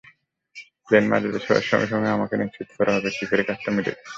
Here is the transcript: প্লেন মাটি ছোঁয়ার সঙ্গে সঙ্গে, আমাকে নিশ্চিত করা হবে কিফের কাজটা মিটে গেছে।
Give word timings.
প্লেন 0.85 1.05
মাটি 1.09 1.27
ছোঁয়ার 1.45 1.65
সঙ্গে 1.69 1.87
সঙ্গে, 1.91 2.09
আমাকে 2.09 2.35
নিশ্চিত 2.37 2.69
করা 2.77 2.91
হবে 2.95 3.09
কিফের 3.17 3.41
কাজটা 3.47 3.69
মিটে 3.71 3.91
গেছে। 3.91 4.09